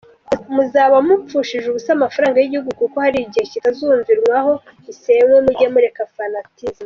[0.55, 4.53] Muzaba mupfushije ubusa amafaranga y'igihugu kuko hari igihe kitazumvianwaho
[4.85, 5.37] gisennywe!
[5.45, 6.79] Mujye mureka fanatisme!.